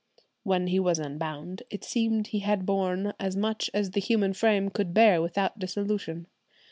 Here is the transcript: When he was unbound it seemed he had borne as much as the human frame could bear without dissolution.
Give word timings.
When 0.41 0.65
he 0.65 0.79
was 0.79 0.97
unbound 0.97 1.61
it 1.69 1.83
seemed 1.83 2.25
he 2.29 2.39
had 2.39 2.65
borne 2.65 3.13
as 3.19 3.35
much 3.35 3.69
as 3.71 3.91
the 3.91 3.99
human 4.01 4.33
frame 4.33 4.71
could 4.71 4.95
bear 4.95 5.21
without 5.21 5.59
dissolution. 5.59 6.25